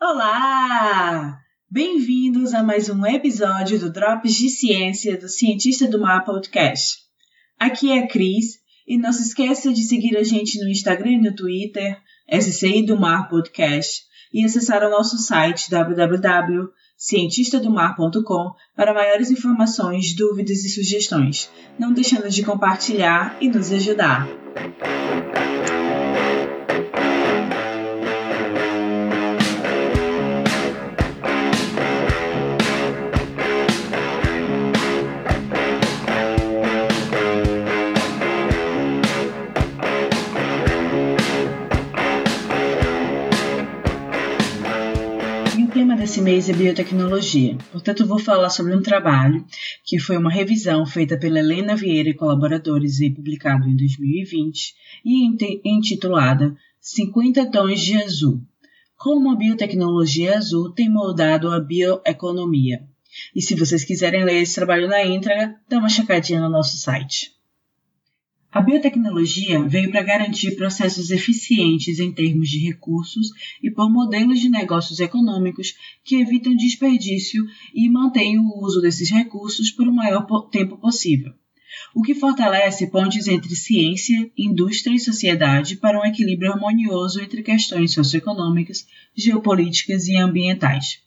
Olá! 0.00 1.38
Bem-vindos 1.70 2.52
a 2.52 2.60
mais 2.62 2.88
um 2.90 3.06
episódio 3.06 3.78
do 3.78 3.92
Drops 3.92 4.34
de 4.34 4.50
Ciência 4.50 5.16
do 5.16 5.28
Cientista 5.28 5.86
do 5.88 6.00
Mar 6.00 6.24
Podcast. 6.24 6.96
Aqui 7.58 7.92
é 7.92 8.00
a 8.00 8.08
Cris 8.08 8.58
e 8.86 8.98
não 8.98 9.10
se 9.12 9.22
esqueça 9.22 9.72
de 9.72 9.82
seguir 9.84 10.14
a 10.16 10.22
gente 10.22 10.58
no 10.58 10.68
Instagram 10.68 11.12
e 11.12 11.20
no 11.20 11.34
Twitter, 11.34 11.98
SCI 12.28 12.84
do 12.84 12.98
Mar 12.98 13.28
Podcast, 13.28 14.02
e 14.32 14.44
acessar 14.44 14.82
o 14.82 14.90
nosso 14.90 15.16
site 15.16 15.70
www.cientistadomar.com 15.70 18.52
para 18.76 18.92
maiores 18.92 19.30
informações, 19.30 20.12
dúvidas 20.14 20.64
e 20.64 20.70
sugestões, 20.70 21.48
não 21.78 21.92
deixando 21.92 22.28
de 22.28 22.42
compartilhar 22.42 23.38
e 23.40 23.48
nos 23.48 23.70
ajudar. 23.72 24.26
Esse 46.04 46.20
mês 46.20 46.48
é 46.48 46.52
biotecnologia. 46.52 47.58
Portanto, 47.72 48.06
vou 48.06 48.20
falar 48.20 48.48
sobre 48.48 48.76
um 48.76 48.80
trabalho 48.80 49.44
que 49.84 49.98
foi 49.98 50.16
uma 50.16 50.30
revisão 50.30 50.86
feita 50.86 51.18
pela 51.18 51.40
Helena 51.40 51.74
Vieira 51.74 52.10
e 52.10 52.14
colaboradores 52.14 53.00
e 53.00 53.10
publicado 53.10 53.68
em 53.68 53.74
2020 53.74 54.72
e 55.04 55.26
intitulada 55.64 56.56
50 56.80 57.50
tons 57.50 57.80
de 57.80 57.96
azul. 58.00 58.40
Como 58.96 59.32
a 59.32 59.36
biotecnologia 59.36 60.38
azul 60.38 60.72
tem 60.72 60.88
moldado 60.88 61.50
a 61.50 61.58
bioeconomia. 61.58 62.84
E 63.34 63.42
se 63.42 63.56
vocês 63.56 63.82
quiserem 63.82 64.22
ler 64.22 64.42
esse 64.42 64.54
trabalho 64.54 64.86
na 64.86 65.04
íntegra, 65.04 65.56
dá 65.68 65.78
uma 65.78 65.88
checadinha 65.88 66.40
no 66.40 66.48
nosso 66.48 66.76
site. 66.76 67.33
A 68.54 68.60
biotecnologia 68.60 69.60
veio 69.64 69.90
para 69.90 70.04
garantir 70.04 70.54
processos 70.54 71.10
eficientes 71.10 71.98
em 71.98 72.12
termos 72.12 72.48
de 72.48 72.60
recursos 72.60 73.30
e 73.60 73.68
por 73.68 73.90
modelos 73.90 74.38
de 74.38 74.48
negócios 74.48 75.00
econômicos 75.00 75.74
que 76.04 76.20
evitam 76.20 76.54
desperdício 76.54 77.44
e 77.74 77.88
mantêm 77.88 78.38
o 78.38 78.64
uso 78.64 78.80
desses 78.80 79.10
recursos 79.10 79.72
por 79.72 79.88
o 79.88 79.92
maior 79.92 80.24
tempo 80.52 80.78
possível, 80.78 81.32
o 81.92 82.00
que 82.00 82.14
fortalece 82.14 82.86
pontes 82.86 83.26
entre 83.26 83.56
ciência, 83.56 84.30
indústria 84.38 84.94
e 84.94 85.00
sociedade 85.00 85.74
para 85.74 86.00
um 86.00 86.04
equilíbrio 86.04 86.52
harmonioso 86.52 87.20
entre 87.20 87.42
questões 87.42 87.92
socioeconômicas, 87.92 88.86
geopolíticas 89.16 90.06
e 90.06 90.16
ambientais. 90.16 91.03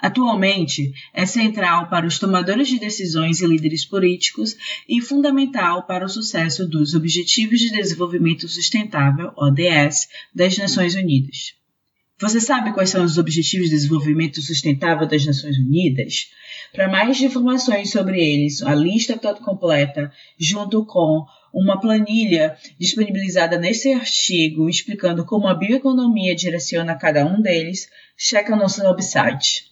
Atualmente, 0.00 0.92
é 1.12 1.26
central 1.26 1.90
para 1.90 2.06
os 2.06 2.18
tomadores 2.18 2.68
de 2.68 2.78
decisões 2.78 3.40
e 3.40 3.46
líderes 3.46 3.84
políticos 3.84 4.56
e 4.88 5.00
fundamental 5.00 5.86
para 5.86 6.06
o 6.06 6.08
sucesso 6.08 6.66
dos 6.66 6.94
Objetivos 6.94 7.60
de 7.60 7.70
Desenvolvimento 7.70 8.48
Sustentável, 8.48 9.32
ODS, 9.36 10.08
das 10.34 10.56
Nações 10.56 10.94
Unidas. 10.94 11.54
Você 12.18 12.40
sabe 12.40 12.72
quais 12.72 12.90
são 12.90 13.04
os 13.04 13.18
Objetivos 13.18 13.68
de 13.68 13.76
Desenvolvimento 13.76 14.40
Sustentável 14.40 15.06
das 15.06 15.24
Nações 15.24 15.58
Unidas? 15.58 16.28
Para 16.72 16.88
mais 16.88 17.20
informações 17.20 17.90
sobre 17.90 18.22
eles, 18.22 18.62
a 18.62 18.74
lista 18.74 19.18
toda 19.18 19.40
completa, 19.40 20.12
junto 20.38 20.84
com 20.86 21.24
uma 21.52 21.80
planilha 21.80 22.56
disponibilizada 22.78 23.58
nesse 23.58 23.92
artigo 23.92 24.68
explicando 24.68 25.24
como 25.24 25.48
a 25.48 25.54
bioeconomia 25.54 26.34
direciona 26.34 26.94
cada 26.94 27.26
um 27.26 27.40
deles, 27.42 27.88
checa 28.16 28.54
o 28.54 28.58
nosso 28.58 28.82
website. 28.82 29.69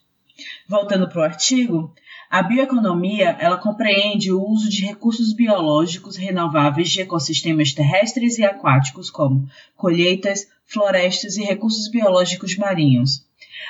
Voltando 0.69 1.08
para 1.08 1.22
o 1.22 1.24
artigo, 1.24 1.94
a 2.28 2.42
bioeconomia 2.42 3.34
ela 3.41 3.56
compreende 3.56 4.30
o 4.30 4.42
uso 4.42 4.69
de 4.69 4.84
recursos 4.84 5.33
biológicos 5.33 6.18
renováveis 6.18 6.90
de 6.90 7.01
ecossistemas 7.01 7.73
terrestres 7.73 8.36
e 8.36 8.45
aquáticos, 8.45 9.08
como 9.08 9.48
colheitas, 9.74 10.46
florestas 10.67 11.39
e 11.39 11.42
recursos 11.42 11.90
biológicos 11.90 12.55
marinhos. 12.58 13.27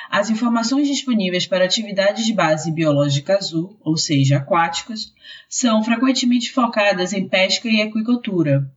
As 0.09 0.29
informações 0.29 0.89
disponíveis 0.89 1.47
para 1.47 1.63
atividades 1.63 2.25
de 2.25 2.33
base 2.33 2.69
biológica 2.69 3.37
azul, 3.37 3.77
ou 3.79 3.95
seja, 3.95 4.35
aquáticas, 4.35 5.13
são 5.47 5.81
frequentemente 5.81 6.51
focadas 6.51 7.13
em 7.13 7.29
pesca 7.29 7.69
e 7.69 7.81
aquicultura. 7.81 8.69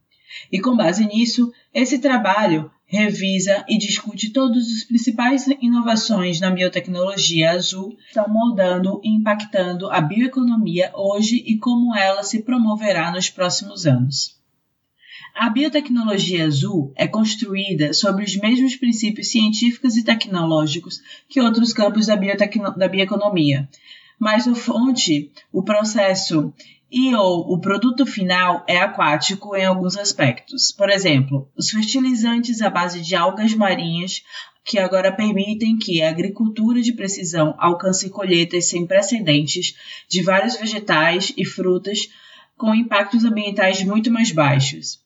E 0.52 0.60
com 0.60 0.76
base 0.76 1.04
nisso, 1.04 1.52
esse 1.74 1.98
trabalho 1.98 2.70
revisa 2.92 3.64
e 3.66 3.78
discute 3.78 4.28
todas 4.30 4.66
as 4.66 4.84
principais 4.84 5.46
inovações 5.62 6.38
na 6.40 6.50
biotecnologia 6.50 7.52
azul 7.52 7.96
que 7.96 8.08
estão 8.08 8.28
moldando 8.28 9.00
e 9.02 9.08
impactando 9.08 9.90
a 9.90 9.98
bioeconomia 9.98 10.92
hoje 10.94 11.42
e 11.46 11.56
como 11.56 11.96
ela 11.96 12.22
se 12.22 12.42
promoverá 12.42 13.10
nos 13.10 13.30
próximos 13.30 13.86
anos. 13.86 14.36
A 15.34 15.48
biotecnologia 15.48 16.44
azul 16.44 16.92
é 16.94 17.08
construída 17.08 17.94
sobre 17.94 18.24
os 18.24 18.36
mesmos 18.36 18.76
princípios 18.76 19.28
científicos 19.28 19.96
e 19.96 20.04
tecnológicos 20.04 21.00
que 21.26 21.40
outros 21.40 21.72
campos 21.72 22.08
da, 22.08 22.14
da 22.14 22.88
bioeconomia, 22.88 23.66
mas 24.22 24.46
o 24.46 24.54
fonte, 24.54 25.32
o 25.52 25.64
processo 25.64 26.54
e 26.88 27.12
ou 27.12 27.52
o 27.52 27.60
produto 27.60 28.06
final 28.06 28.64
é 28.68 28.78
aquático 28.78 29.56
em 29.56 29.64
alguns 29.64 29.96
aspectos. 29.96 30.70
Por 30.70 30.88
exemplo, 30.88 31.50
os 31.58 31.70
fertilizantes 31.70 32.62
à 32.62 32.70
base 32.70 33.00
de 33.00 33.16
algas 33.16 33.52
marinhas 33.52 34.22
que 34.64 34.78
agora 34.78 35.10
permitem 35.10 35.76
que 35.76 36.00
a 36.00 36.08
agricultura 36.08 36.80
de 36.80 36.92
precisão 36.92 37.56
alcance 37.58 38.08
colheitas 38.10 38.66
sem 38.66 38.86
precedentes 38.86 39.74
de 40.08 40.22
vários 40.22 40.54
vegetais 40.54 41.32
e 41.36 41.44
frutas 41.44 42.08
com 42.56 42.72
impactos 42.72 43.24
ambientais 43.24 43.82
muito 43.82 44.08
mais 44.08 44.30
baixos. 44.30 45.01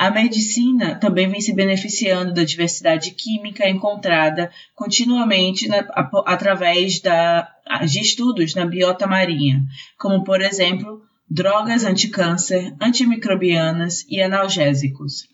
A 0.00 0.10
medicina 0.10 0.94
também 0.94 1.28
vem 1.28 1.42
se 1.42 1.54
beneficiando 1.54 2.32
da 2.32 2.42
diversidade 2.42 3.10
química 3.10 3.68
encontrada 3.68 4.50
continuamente 4.74 5.68
na, 5.68 5.80
através 6.24 7.00
da, 7.00 7.46
de 7.86 8.00
estudos 8.00 8.54
na 8.54 8.64
biota 8.64 9.06
marinha, 9.06 9.62
como, 9.98 10.24
por 10.24 10.40
exemplo, 10.40 11.02
drogas 11.28 11.84
anticâncer, 11.84 12.74
antimicrobianas 12.80 14.06
e 14.08 14.22
analgésicos. 14.22 15.28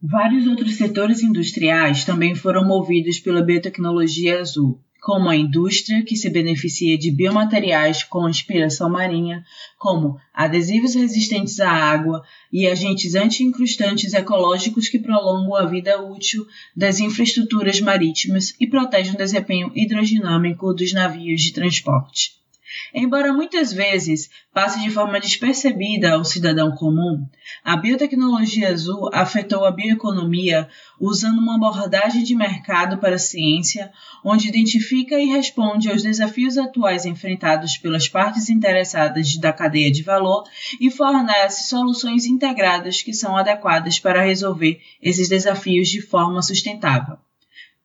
Vários 0.00 0.46
outros 0.46 0.76
setores 0.76 1.20
industriais 1.20 2.04
também 2.04 2.36
foram 2.36 2.64
movidos 2.64 3.18
pela 3.18 3.42
biotecnologia 3.42 4.38
azul, 4.38 4.78
como 5.02 5.28
a 5.28 5.34
indústria, 5.34 6.04
que 6.04 6.14
se 6.14 6.30
beneficia 6.30 6.96
de 6.96 7.10
biomateriais 7.10 8.04
com 8.04 8.28
inspiração 8.28 8.88
marinha, 8.88 9.44
como 9.76 10.16
adesivos 10.32 10.94
resistentes 10.94 11.58
à 11.58 11.68
água 11.68 12.22
e 12.52 12.68
agentes 12.68 13.16
anti-incrustantes 13.16 14.14
ecológicos 14.14 14.88
que 14.88 15.00
prolongam 15.00 15.56
a 15.56 15.66
vida 15.66 16.00
útil 16.00 16.46
das 16.74 17.00
infraestruturas 17.00 17.80
marítimas 17.80 18.54
e 18.60 18.66
protegem 18.66 19.14
o 19.14 19.18
desempenho 19.18 19.72
hidrodinâmico 19.74 20.72
dos 20.72 20.92
navios 20.92 21.42
de 21.42 21.52
transporte. 21.52 22.41
Embora 22.94 23.32
muitas 23.32 23.72
vezes 23.72 24.28
passe 24.52 24.80
de 24.80 24.90
forma 24.90 25.18
despercebida 25.18 26.12
ao 26.12 26.24
cidadão 26.24 26.74
comum, 26.74 27.26
a 27.64 27.76
biotecnologia 27.76 28.70
azul 28.70 29.08
afetou 29.12 29.64
a 29.64 29.70
bioeconomia 29.70 30.68
usando 31.00 31.38
uma 31.38 31.56
abordagem 31.56 32.22
de 32.22 32.34
mercado 32.34 32.98
para 32.98 33.16
a 33.16 33.18
ciência, 33.18 33.90
onde 34.24 34.48
identifica 34.48 35.18
e 35.18 35.26
responde 35.26 35.90
aos 35.90 36.02
desafios 36.02 36.58
atuais 36.58 37.04
enfrentados 37.04 37.76
pelas 37.76 38.08
partes 38.08 38.48
interessadas 38.48 39.36
da 39.36 39.52
cadeia 39.52 39.90
de 39.90 40.02
valor 40.02 40.44
e 40.80 40.90
fornece 40.90 41.68
soluções 41.68 42.26
integradas 42.26 43.02
que 43.02 43.12
são 43.12 43.36
adequadas 43.36 43.98
para 43.98 44.22
resolver 44.22 44.80
esses 45.00 45.28
desafios 45.28 45.88
de 45.88 46.00
forma 46.00 46.42
sustentável. 46.42 47.16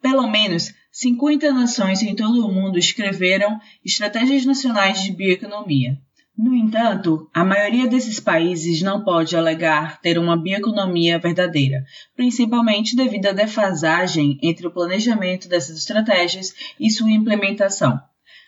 Pelo 0.02 0.28
menos 0.28 0.74
50 1.00 1.53
nações 1.53 2.02
em 2.02 2.16
todo 2.16 2.44
o 2.44 2.52
mundo 2.52 2.79
escreveram 2.79 3.59
estratégias 3.85 4.47
nacionais 4.47 5.03
de 5.03 5.11
bioeconomia. 5.11 5.96
No 6.35 6.55
entanto, 6.55 7.29
a 7.32 7.46
maioria 7.46 7.88
desses 7.88 8.20
países 8.20 8.82
não 8.82 9.03
pode 9.03 9.38
alegar 9.38 10.02
ter 10.02 10.17
uma 10.17 10.35
bioeconomia 10.35 11.20
verdadeira, 11.20 11.85
principalmente 12.16 12.96
devido 12.96 13.28
à 13.28 13.32
defasagem 13.32 14.40
entre 14.41 14.66
o 14.66 14.72
planejamento 14.72 15.47
dessas 15.47 15.78
estratégias 15.78 16.52
e 16.79 16.90
sua 16.90 17.11
implementação. 17.11 18.02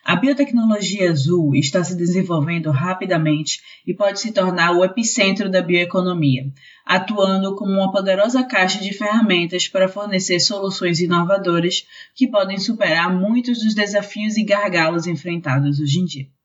A 0.04 0.16
biotecnologia 0.16 1.12
azul 1.12 1.54
está 1.56 1.84
se 1.84 1.96
desenvolvendo 1.96 2.72
rapidamente 2.72 3.62
e 3.86 3.94
pode 3.94 4.20
se 4.20 4.32
tornar 4.32 4.72
o 4.72 4.84
epicentro 4.84 5.50
da 5.50 5.62
bioeconomia, 5.62 6.52
atuando 6.86 7.56
como 7.56 7.74
uma 7.74 7.92
poderosa 7.92 8.44
caixa 8.44 8.80
de 8.80 8.94
ferramentas 8.94 9.68
para 9.68 9.90
fornecer 9.90 10.40
soluções 10.40 11.00
inovadoras 11.00 11.86
que 12.16 12.28
podem 12.28 12.58
superar 12.58 13.14
muitos 13.14 13.60
dos 13.64 13.76
desafios 13.76 14.38
e 14.38 14.44
gargalos 14.44 15.06
enfrentados 15.06 15.80
hoje 15.80 16.00
em 16.00 16.06
dia. 16.06 16.39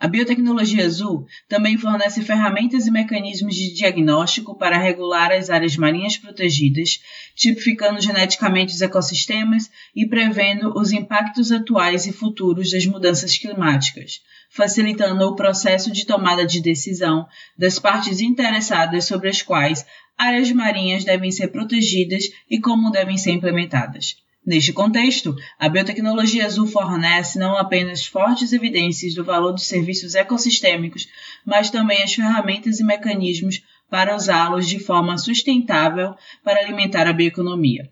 A 0.00 0.06
biotecnologia 0.06 0.86
azul 0.86 1.26
também 1.48 1.76
fornece 1.76 2.22
ferramentas 2.22 2.86
e 2.86 2.90
mecanismos 2.90 3.56
de 3.56 3.74
diagnóstico 3.74 4.54
para 4.54 4.78
regular 4.78 5.32
as 5.32 5.50
áreas 5.50 5.76
marinhas 5.76 6.16
protegidas, 6.16 7.00
tipificando 7.34 8.00
geneticamente 8.00 8.72
os 8.72 8.80
ecossistemas 8.80 9.68
e 9.96 10.06
prevendo 10.06 10.72
os 10.78 10.92
impactos 10.92 11.50
atuais 11.50 12.06
e 12.06 12.12
futuros 12.12 12.70
das 12.70 12.86
mudanças 12.86 13.36
climáticas, 13.36 14.20
facilitando 14.48 15.24
o 15.24 15.34
processo 15.34 15.90
de 15.90 16.06
tomada 16.06 16.46
de 16.46 16.60
decisão 16.60 17.26
das 17.58 17.80
partes 17.80 18.20
interessadas 18.20 19.04
sobre 19.04 19.28
as 19.28 19.42
quais 19.42 19.84
áreas 20.16 20.52
marinhas 20.52 21.04
devem 21.04 21.32
ser 21.32 21.48
protegidas 21.48 22.30
e 22.48 22.60
como 22.60 22.92
devem 22.92 23.16
ser 23.16 23.32
implementadas. 23.32 24.16
Neste 24.48 24.72
contexto, 24.72 25.36
a 25.58 25.68
biotecnologia 25.68 26.46
azul 26.46 26.66
fornece 26.66 27.38
não 27.38 27.58
apenas 27.58 28.06
fortes 28.06 28.50
evidências 28.50 29.12
do 29.12 29.22
valor 29.22 29.52
dos 29.52 29.66
serviços 29.66 30.14
ecossistêmicos, 30.14 31.06
mas 31.44 31.68
também 31.68 32.02
as 32.02 32.14
ferramentas 32.14 32.80
e 32.80 32.82
mecanismos 32.82 33.62
para 33.90 34.16
usá-los 34.16 34.66
de 34.66 34.78
forma 34.78 35.18
sustentável 35.18 36.14
para 36.42 36.60
alimentar 36.60 37.06
a 37.06 37.12
bioeconomia. 37.12 37.90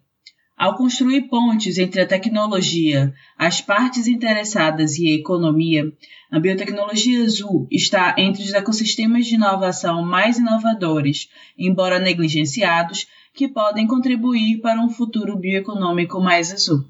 Ao 0.56 0.74
construir 0.74 1.28
pontes 1.28 1.76
entre 1.76 2.00
a 2.00 2.06
tecnologia, 2.06 3.12
as 3.36 3.60
partes 3.60 4.06
interessadas 4.06 4.96
e 4.96 5.10
a 5.10 5.12
economia, 5.12 5.92
a 6.30 6.40
biotecnologia 6.40 7.22
azul 7.22 7.68
está 7.70 8.14
entre 8.16 8.42
os 8.42 8.54
ecossistemas 8.54 9.26
de 9.26 9.34
inovação 9.34 10.02
mais 10.02 10.38
inovadores, 10.38 11.28
embora 11.58 11.98
negligenciados, 11.98 13.06
que 13.36 13.46
podem 13.46 13.86
contribuir 13.86 14.60
para 14.62 14.80
um 14.80 14.88
futuro 14.88 15.36
bioeconômico 15.36 16.18
mais 16.18 16.50
azul. 16.50 16.84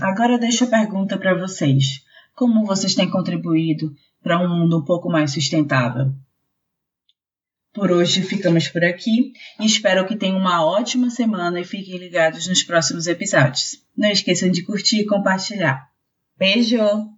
Agora 0.00 0.38
deixo 0.38 0.64
a 0.64 0.68
pergunta 0.68 1.18
para 1.18 1.34
vocês: 1.34 2.04
como 2.34 2.64
vocês 2.64 2.94
têm 2.94 3.10
contribuído 3.10 3.92
para 4.22 4.38
um 4.38 4.48
mundo 4.48 4.78
um 4.78 4.84
pouco 4.84 5.10
mais 5.10 5.32
sustentável? 5.32 6.14
Por 7.74 7.90
hoje 7.90 8.22
ficamos 8.22 8.68
por 8.68 8.84
aqui 8.84 9.32
e 9.58 9.66
espero 9.66 10.06
que 10.06 10.16
tenham 10.16 10.38
uma 10.38 10.64
ótima 10.64 11.10
semana 11.10 11.58
e 11.58 11.64
fiquem 11.64 11.98
ligados 11.98 12.46
nos 12.46 12.62
próximos 12.62 13.06
episódios. 13.06 13.82
Não 13.96 14.10
esqueçam 14.10 14.50
de 14.50 14.62
curtir 14.62 15.00
e 15.00 15.06
compartilhar. 15.06 15.90
Beijo! 16.38 17.11